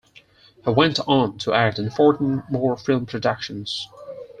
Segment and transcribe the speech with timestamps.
[0.65, 3.87] He went on to act in fourteen more film productions.